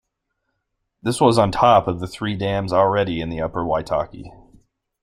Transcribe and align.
This 1.03 1.21
was 1.21 1.37
on 1.37 1.51
top 1.51 1.87
of 1.87 1.99
the 1.99 2.07
three 2.07 2.35
dams 2.35 2.73
already 2.73 3.21
in 3.21 3.29
the 3.29 3.39
upper 3.41 3.63
Waitaki. 3.63 4.31